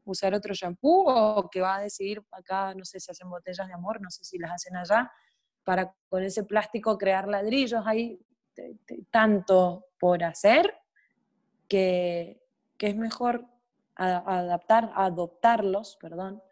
[0.05, 3.75] usar otro shampoo o que va a decidir, acá no sé si hacen botellas de
[3.75, 5.11] amor, no sé si las hacen allá,
[5.64, 7.83] para con ese plástico crear ladrillos.
[7.87, 8.20] Hay
[9.11, 10.75] tanto por hacer
[11.68, 12.40] que,
[12.77, 13.47] que es mejor
[13.97, 16.42] adaptar, adoptarlos, perdón,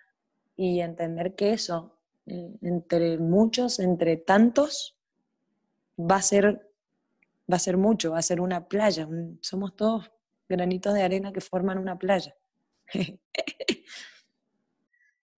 [0.56, 4.96] y entender que eso eh, entre muchos, entre tantos,
[5.98, 6.70] va a ser,
[7.50, 9.08] va a ser mucho, va a ser una playa.
[9.40, 10.10] somos todos
[10.48, 12.34] granitos de arena que forman una playa.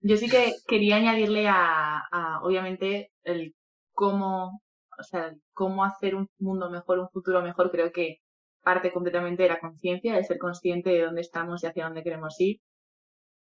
[0.01, 3.55] Yo sí que quería añadirle a, obviamente, el
[3.93, 4.61] cómo,
[4.99, 8.17] o sea, cómo hacer un mundo mejor, un futuro mejor, creo que
[8.63, 12.37] parte completamente de la conciencia, de ser consciente de dónde estamos y hacia dónde queremos
[12.39, 12.59] ir.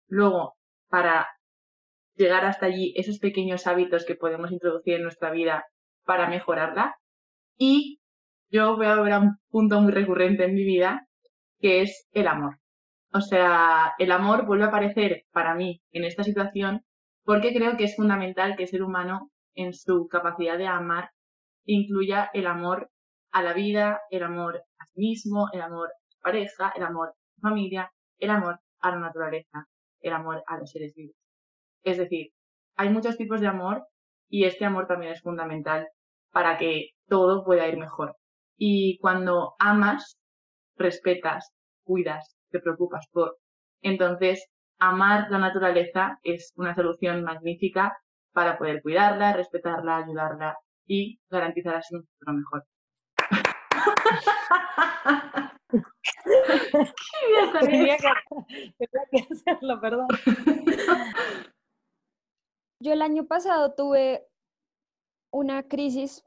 [0.08, 0.56] Luego,
[0.88, 1.28] para
[2.16, 5.64] llegar hasta allí, esos pequeños hábitos que podemos introducir en nuestra vida
[6.04, 6.96] para mejorarla.
[7.56, 8.00] Y
[8.50, 11.06] yo voy a ver un punto muy recurrente en mi vida,
[11.60, 12.58] que es el amor.
[13.12, 16.82] O sea, el amor vuelve a aparecer para mí en esta situación
[17.24, 21.10] porque creo que es fundamental que el ser humano en su capacidad de amar
[21.64, 22.90] incluya el amor
[23.32, 27.10] a la vida, el amor a sí mismo, el amor a su pareja, el amor
[27.10, 29.66] a su familia, el amor a la naturaleza,
[30.00, 31.19] el amor a los seres vivos.
[31.84, 32.32] Es decir,
[32.76, 33.86] hay muchos tipos de amor
[34.28, 35.88] y este amor también es fundamental
[36.32, 38.16] para que todo pueda ir mejor.
[38.56, 40.16] Y cuando amas,
[40.76, 41.50] respetas,
[41.84, 43.38] cuidas, te preocupas por.
[43.82, 44.46] Entonces,
[44.78, 47.96] amar la naturaleza es una solución magnífica
[48.32, 52.64] para poder cuidarla, respetarla, ayudarla y garantizar así un futuro mejor.
[57.60, 58.08] Tenía que,
[59.30, 60.08] hacerlo, perdón.
[62.80, 64.26] Yo el año pasado tuve
[65.30, 66.24] una crisis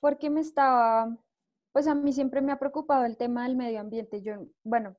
[0.00, 1.16] porque me estaba,
[1.72, 4.20] pues a mí siempre me ha preocupado el tema del medio ambiente.
[4.20, 4.96] Yo, bueno,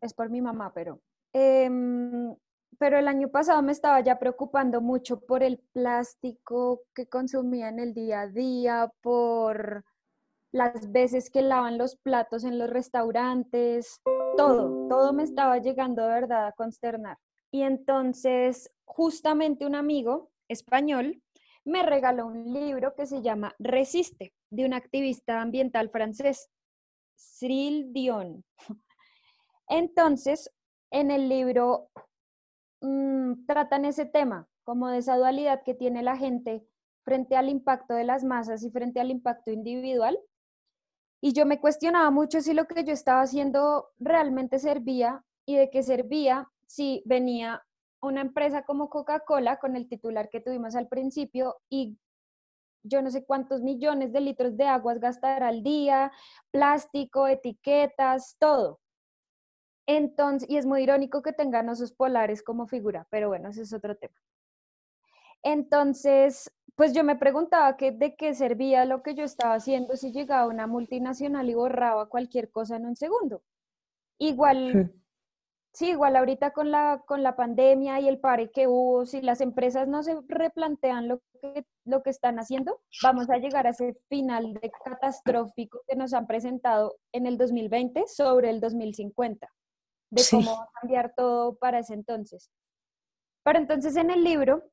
[0.00, 1.00] es por mi mamá, pero...
[1.34, 2.34] Em,
[2.78, 7.78] pero el año pasado me estaba ya preocupando mucho por el plástico que consumía en
[7.78, 9.84] el día a día, por
[10.52, 14.00] las veces que lavan los platos en los restaurantes,
[14.36, 17.18] todo, todo me estaba llegando de verdad a consternar.
[17.50, 21.22] Y entonces, justamente un amigo español
[21.66, 26.48] me regaló un libro que se llama Resiste, de un activista ambiental francés,
[27.16, 28.44] Cyril Dion.
[29.68, 30.50] Entonces,
[30.92, 31.90] en el libro
[32.80, 36.64] mm, tratan ese tema, como de esa dualidad que tiene la gente
[37.02, 40.18] frente al impacto de las masas y frente al impacto individual.
[41.20, 45.70] Y yo me cuestionaba mucho si lo que yo estaba haciendo realmente servía y de
[45.70, 47.65] qué servía si venía
[48.06, 51.98] una empresa como Coca-Cola con el titular que tuvimos al principio y
[52.82, 56.12] yo no sé cuántos millones de litros de aguas gastará al día,
[56.50, 58.80] plástico, etiquetas, todo.
[59.86, 63.72] Entonces, y es muy irónico que tengan osos polares como figura, pero bueno, ese es
[63.72, 64.16] otro tema.
[65.42, 70.12] Entonces, pues yo me preguntaba que, de qué servía lo que yo estaba haciendo si
[70.12, 73.42] llegaba una multinacional y borraba cualquier cosa en un segundo.
[74.18, 74.92] Igual,
[75.82, 79.88] igual ahorita con la, con la pandemia y el pare que hubo, si las empresas
[79.88, 84.54] no se replantean lo que, lo que están haciendo, vamos a llegar a ese final
[84.54, 89.48] de catastrófico que nos han presentado en el 2020 sobre el 2050
[90.10, 92.50] de cómo va a cambiar todo para ese entonces.
[93.44, 94.70] Pero entonces en el libro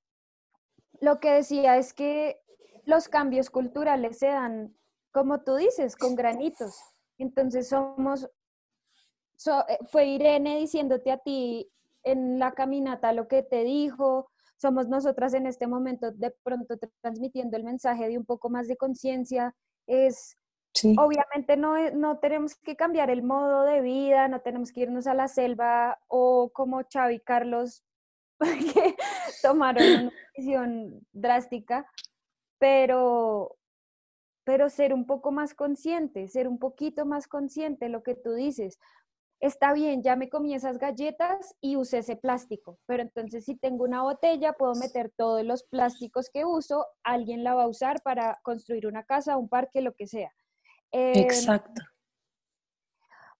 [1.00, 2.40] lo que decía es que
[2.86, 4.76] los cambios culturales se dan,
[5.12, 6.76] como tú dices, con granitos.
[7.18, 8.30] Entonces somos,
[9.68, 11.70] eh, fue Irene diciéndote a ti
[12.04, 17.58] en la caminata lo que te dijo, somos nosotras en este momento de pronto transmitiendo
[17.58, 19.56] el mensaje de un poco más de conciencia,
[19.88, 20.38] es
[20.98, 25.14] Obviamente no, no tenemos que cambiar el modo de vida, no tenemos que irnos a
[25.14, 27.84] la selva o como Xavi y Carlos
[28.40, 28.96] que
[29.42, 31.86] tomaron una decisión drástica,
[32.58, 33.56] pero,
[34.44, 38.80] pero ser un poco más consciente, ser un poquito más consciente, lo que tú dices.
[39.44, 43.84] Está bien, ya me comí esas galletas y usé ese plástico, pero entonces si tengo
[43.84, 48.40] una botella, puedo meter todos los plásticos que uso, alguien la va a usar para
[48.42, 50.32] construir una casa, un parque, lo que sea.
[50.94, 51.82] Em, Exacto.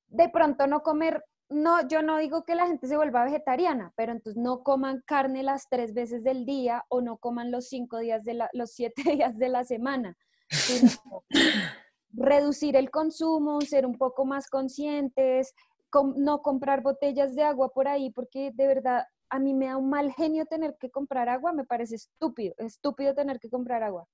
[0.08, 4.12] De pronto no comer, no, yo no digo que la gente se vuelva vegetariana, pero
[4.12, 8.26] entonces no coman carne las tres veces del día o no coman los cinco días
[8.26, 10.18] de la, los siete días de la semana.
[12.14, 15.54] reducir el consumo, ser un poco más conscientes,
[16.16, 19.90] no comprar botellas de agua por ahí, porque de verdad a mí me da un
[19.90, 24.08] mal genio tener que comprar agua, me parece estúpido, estúpido tener que comprar agua.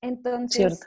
[0.00, 0.80] Entonces,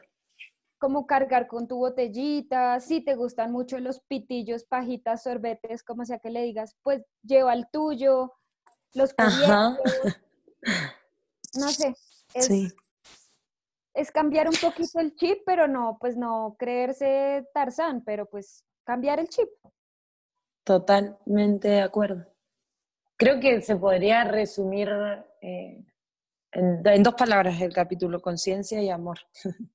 [0.77, 6.19] como cargar con tu botellita, si te gustan mucho los pitillos, pajitas, sorbetes, como sea
[6.19, 8.33] que le digas, pues lleva el tuyo,
[8.93, 10.17] los cubiertos,
[11.55, 11.95] no sé,
[12.33, 12.75] es,
[13.93, 19.19] es cambiar un poquito el chip, pero no, pues no creerse Tarzán, pero pues cambiar
[19.19, 19.49] el chip.
[20.65, 22.25] Totalmente de acuerdo.
[23.17, 24.89] Creo que se podría resumir
[25.41, 25.85] eh,
[26.51, 29.19] en, en dos palabras el capítulo, conciencia y amor.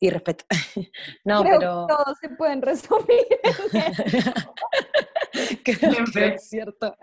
[0.00, 0.44] y respeto.
[1.24, 1.86] No, Creo pero...
[1.88, 3.26] que todos se pueden resumir.
[5.64, 6.34] Creo que Siempre.
[6.34, 6.96] es cierto.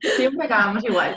[0.00, 1.16] Siempre acabamos igual.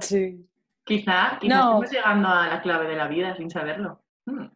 [0.00, 0.46] Sí.
[0.84, 1.82] Quizá, quizá No.
[1.82, 4.02] estemos llegando a la clave de la vida sin saberlo.
[4.26, 4.46] Hmm.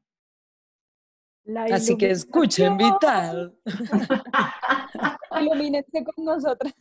[1.44, 2.76] La Así que escuchen.
[2.78, 3.54] Vital.
[5.46, 6.74] Ilumínense con nosotras.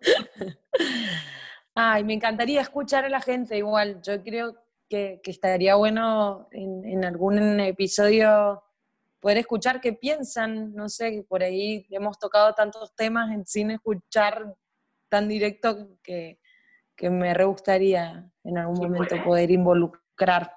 [1.74, 4.00] Ay, me encantaría escuchar a la gente igual.
[4.02, 4.56] Yo creo
[4.88, 8.62] que, que estaría bueno en, en algún episodio
[9.20, 10.74] poder escuchar qué piensan.
[10.74, 14.54] No sé, que por ahí hemos tocado tantos temas en sin escuchar
[15.08, 16.40] tan directo que,
[16.96, 19.24] que me re gustaría en algún ¿Se momento puede?
[19.24, 20.52] poder involucrar.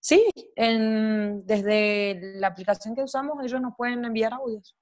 [0.00, 4.76] Sí, en- desde la aplicación que usamos ellos nos pueden enviar audios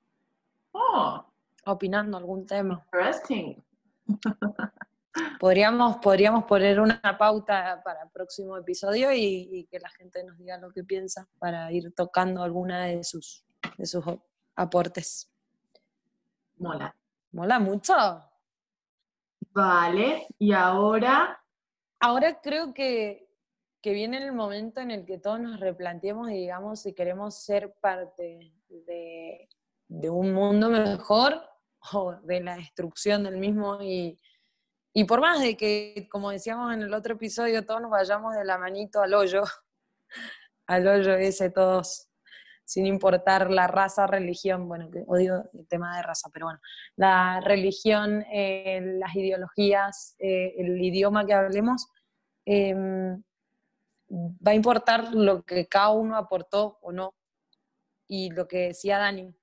[0.78, 1.24] Oh,
[1.66, 2.84] opinando algún tema.
[2.92, 3.62] interesting.
[5.40, 10.36] Podríamos, podríamos poner una pauta para el próximo episodio y, y que la gente nos
[10.36, 13.42] diga lo que piensa para ir tocando alguna de sus,
[13.78, 14.04] de sus
[14.54, 15.32] aportes.
[16.58, 16.94] Mola.
[17.32, 17.94] Mola mucho.
[19.54, 21.40] Vale, y ahora,
[22.00, 23.28] Ahora creo que,
[23.80, 27.74] que viene el momento en el que todos nos replanteemos y digamos si queremos ser
[27.80, 29.48] parte de,
[29.88, 31.42] de un mundo mejor
[31.92, 33.82] o de la destrucción del mismo.
[33.82, 34.18] Y,
[34.92, 38.44] y por más de que, como decíamos en el otro episodio, todos nos vayamos de
[38.44, 39.42] la manito al hoyo,
[40.66, 42.08] al hoyo ese todos,
[42.64, 46.60] sin importar la raza, religión, bueno, que odio el tema de raza, pero bueno,
[46.96, 51.86] la religión, eh, las ideologías, eh, el idioma que hablemos,
[52.44, 52.74] eh,
[54.10, 57.14] va a importar lo que cada uno aportó o no.
[58.08, 59.34] Y lo que decía Dani,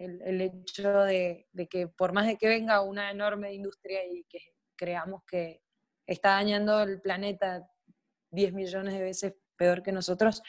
[0.00, 4.38] el, hecho de, que por más de que venga una enorme industria y que
[4.76, 5.62] creamos que
[6.06, 7.68] está dañando el planeta
[8.30, 10.42] 10 millones de veces peor que nosotros,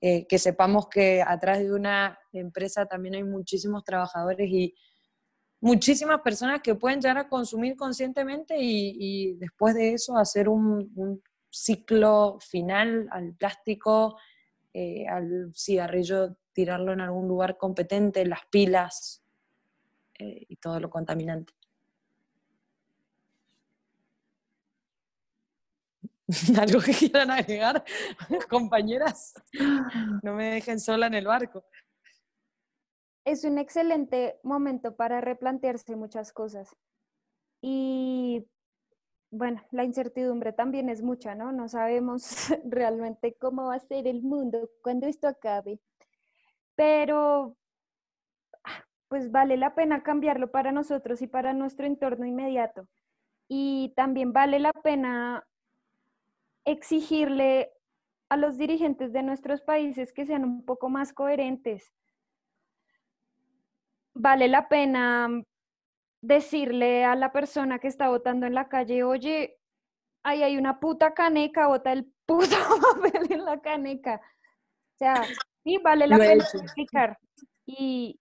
[0.00, 4.74] eh, que sepamos que atrás de una empresa también hay muchísimos trabajadores y
[5.60, 11.22] muchísimas personas que pueden llegar a consumir conscientemente y, después de eso hacer un, un
[11.50, 14.18] ciclo final al plástico,
[14.72, 19.22] eh, al cigarrillo, tirarlo en algún lugar competente, las pilas
[20.18, 21.52] eh, y todo lo contaminante.
[26.60, 27.84] ¿Algo que quieran agregar,
[28.50, 29.34] compañeras?
[30.24, 31.64] No me dejen sola en el barco.
[33.24, 36.74] es un excelente momento para replantearse muchas cosas.
[37.62, 38.48] Y
[39.30, 41.52] bueno, la incertidumbre también es mucha, ¿no?
[41.52, 42.24] No sabemos
[42.64, 45.78] realmente cómo va a ser el mundo cuando esto acabe.
[46.78, 47.56] Pero
[48.64, 52.88] ah, pues vale la pena cambiarlo para nosotros y para nuestro entorno inmediato.
[53.48, 55.44] Y también vale la pena
[56.64, 57.72] exigirle
[58.28, 61.92] a los dirigentes de nuestros países que sean un poco más coherentes
[64.18, 65.28] vale la pena
[66.20, 69.58] decirle a la persona que está votando en la calle, oye,
[70.24, 72.56] ahí hay una puta caneca, bota el puto
[73.02, 74.20] papel en la caneca.
[74.94, 75.24] O sea,
[75.64, 77.18] sí, vale la pena explicar.
[77.66, 78.20] Y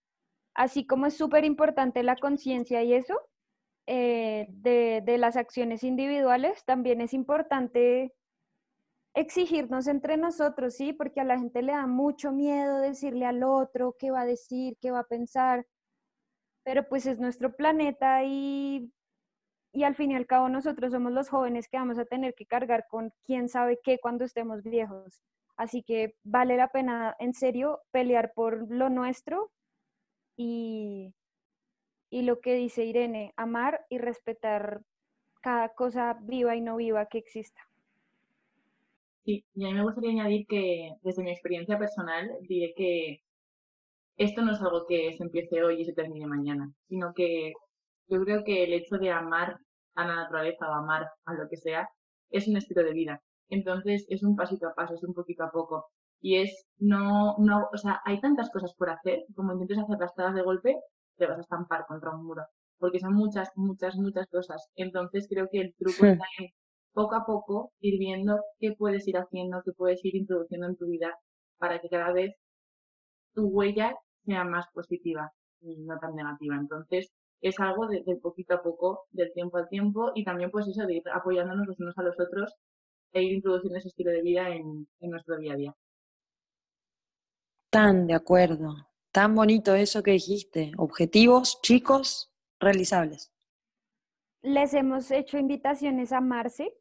[0.54, 3.20] así como es súper importante la conciencia y eso,
[3.86, 8.14] eh, de, de las acciones individuales, también es importante
[9.14, 10.94] exigirnos entre nosotros, ¿sí?
[10.94, 14.78] Porque a la gente le da mucho miedo decirle al otro qué va a decir,
[14.80, 15.66] qué va a pensar
[16.68, 18.92] pero pues es nuestro planeta y,
[19.72, 22.46] y al fin y al cabo nosotros somos los jóvenes que vamos a tener que
[22.46, 25.22] cargar con quién sabe qué cuando estemos viejos.
[25.58, 29.52] Así que vale la pena en serio pelear por lo nuestro
[30.38, 31.14] y,
[32.10, 34.82] y lo que dice Irene, amar y respetar
[35.42, 37.62] cada cosa viva y no viva que exista.
[39.26, 43.20] Sí, y a mí me gustaría añadir que desde mi experiencia personal diré que
[44.18, 47.54] esto no es algo que se empiece hoy y se termine mañana, sino que
[48.08, 49.60] yo creo que el hecho de amar
[49.96, 51.90] a la naturaleza o amar a lo que sea
[52.30, 53.22] es un estilo de vida.
[53.50, 55.88] Entonces es un pasito a paso, es un poquito a poco.
[56.22, 60.34] Y es no, no, o sea, hay tantas cosas por hacer, como intentes hacerlas todas
[60.36, 60.76] de golpe,
[61.18, 62.44] te vas a estampar contra un muro.
[62.80, 64.68] Porque son muchas, muchas, muchas cosas.
[64.76, 66.06] Entonces creo que el truco Hmm.
[66.06, 66.48] está en
[66.94, 70.88] poco a poco ir viendo qué puedes ir haciendo, qué puedes ir introduciendo en tu
[70.88, 71.16] vida
[71.60, 72.34] para que cada vez
[73.34, 73.96] tu huella
[74.26, 75.32] sea más positiva
[75.62, 76.56] y no tan negativa.
[76.56, 80.68] Entonces, es algo de, de poquito a poco, del tiempo al tiempo, y también pues
[80.68, 82.54] eso de ir apoyándonos los unos a los otros
[83.14, 85.76] e ir introduciendo ese estilo de vida en, en nuestro día a día.
[87.70, 88.88] Tan de acuerdo.
[89.12, 90.72] Tan bonito eso que dijiste.
[90.78, 93.34] Objetivos chicos, realizables.
[94.42, 96.74] Les hemos hecho invitaciones a amarse,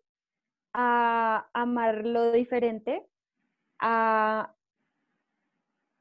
[0.73, 3.07] a amar lo diferente,
[3.79, 4.55] a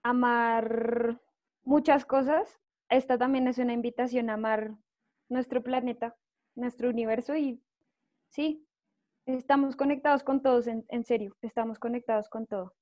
[0.04, 1.20] amar
[1.64, 2.60] muchas cosas.
[2.90, 4.76] Esta también es una invitación a amar
[5.30, 6.16] nuestro planeta,
[6.56, 7.64] nuestro universo y
[8.30, 8.68] sí,
[9.26, 12.74] estamos conectados con todos, en, en serio, estamos conectados con todo.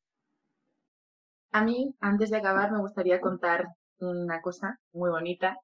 [1.52, 3.68] A mí, antes de acabar, me gustaría contar
[4.00, 5.58] una cosa muy bonita.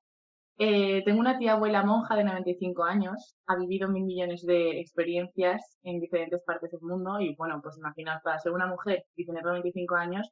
[0.58, 5.78] Eh, tengo una tía abuela monja de 95 años, ha vivido mil millones de experiencias
[5.84, 9.44] en diferentes partes del mundo y bueno, pues imaginaos, para ser una mujer y tener
[9.44, 10.30] 95 años,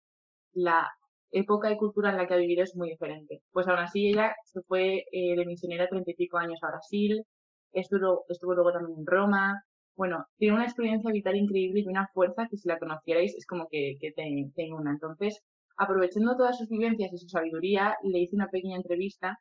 [0.53, 0.89] la
[1.31, 3.41] época y cultura en la que ha vivido es muy diferente.
[3.51, 7.23] Pues aún así ella se fue eh, de misionera 30 y pico años a Brasil,
[7.71, 9.63] estuvo, estuvo luego también en Roma,
[9.97, 13.67] bueno, tiene una experiencia vital increíble y una fuerza que si la conocierais es como
[13.69, 14.91] que, que te, una.
[14.91, 15.43] Entonces,
[15.75, 19.39] aprovechando todas sus vivencias y su sabiduría, le hice una pequeña entrevista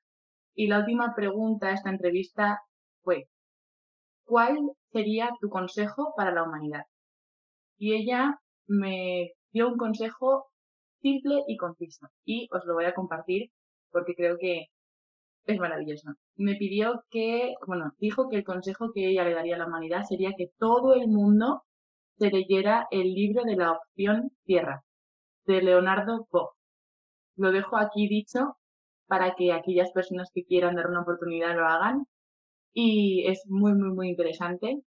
[0.54, 2.60] y la última pregunta de esta entrevista
[3.02, 3.28] fue,
[4.24, 4.58] ¿cuál
[4.92, 6.84] sería tu consejo para la humanidad?
[7.78, 10.46] Y ella me dio un consejo
[11.02, 13.50] simple y conciso y os lo voy a compartir
[13.90, 14.66] porque creo que
[15.46, 16.14] es maravilloso.
[16.36, 20.02] Me pidió que, bueno, dijo que el consejo que ella le daría a la humanidad
[20.04, 21.62] sería que todo el mundo
[22.18, 24.82] se leyera el libro de la opción tierra
[25.44, 26.50] de Leonardo Boff.
[27.36, 28.56] Lo dejo aquí dicho
[29.06, 32.06] para que aquellas personas que quieran dar una oportunidad lo hagan.
[32.72, 34.82] Y es muy, muy, muy interesante.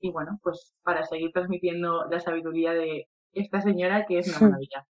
[0.00, 4.86] Y bueno, pues para seguir transmitiendo la sabiduría de esta señora que es una maravilla.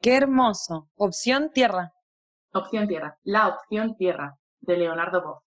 [0.00, 0.88] Qué hermoso.
[0.96, 1.92] Opción tierra.
[2.54, 3.18] Opción tierra.
[3.24, 5.42] La opción tierra de Leonardo Boff.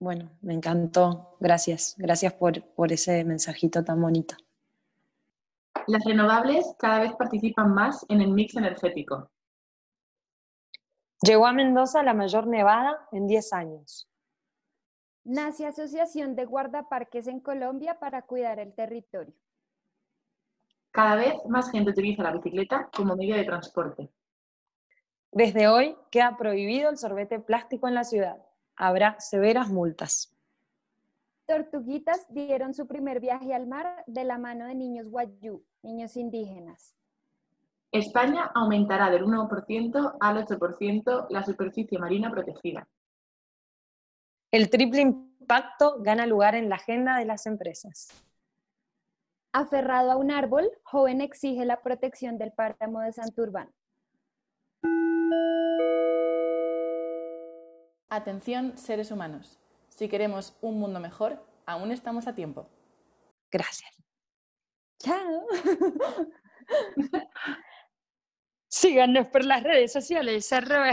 [0.00, 1.36] Bueno, me encantó.
[1.40, 1.94] Gracias.
[1.98, 4.34] Gracias por, por ese mensajito tan bonito.
[5.86, 9.30] Las renovables cada vez participan más en el mix energético.
[11.22, 14.08] Llegó a Mendoza la mayor nevada en 10 años.
[15.24, 19.34] Nace Asociación de Guardaparques en Colombia para cuidar el territorio.
[20.90, 24.10] Cada vez más gente utiliza la bicicleta como medio de transporte.
[25.32, 28.36] Desde hoy queda prohibido el sorbete plástico en la ciudad.
[28.76, 30.36] Habrá severas multas.
[31.46, 36.94] Tortuguitas dieron su primer viaje al mar de la mano de niños guayú, niños indígenas.
[37.90, 42.86] España aumentará del 1% al 8% la superficie marina protegida.
[44.50, 48.08] El triple impacto gana lugar en la agenda de las empresas.
[49.54, 53.70] Aferrado a un árbol, joven exige la protección del páramo de Santurbán.
[58.08, 59.58] Atención, seres humanos.
[59.88, 62.68] Si queremos un mundo mejor, aún estamos a tiempo.
[63.50, 63.90] Gracias.
[64.98, 65.46] Chao.
[68.68, 70.90] Síganos por las redes sociales, arroba